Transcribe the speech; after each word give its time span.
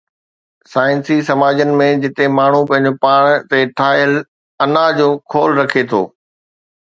سائنسي 0.69 1.17
سماجن 1.27 1.73
۾ 1.81 1.89
جتي 2.05 2.29
ماڻهو 2.37 2.61
پنهنجو 2.71 2.93
پاڻ 3.03 3.45
تي 3.51 3.61
ٺاهيل 3.83 4.17
انا 4.67 4.83
جو 5.01 5.07
خول 5.35 5.55
رکي 5.61 5.85
ٿو 5.93 6.03